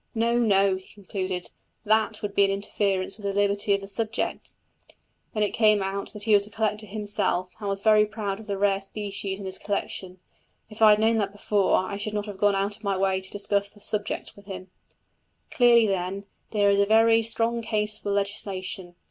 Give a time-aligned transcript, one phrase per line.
[0.15, 1.51] "No, no!" he concluded;
[1.83, 4.55] "that would be an interference with the liberty of the subject."
[5.35, 8.47] Then it came out that he was a collector himself, and was very proud of
[8.47, 10.19] the rare species in his collection!
[10.71, 13.21] If I had known that before, I should not have gone out of my way
[13.21, 14.71] to discuss the subject with him.
[15.51, 18.95] Clearly, then, there is a very strong case for legislation.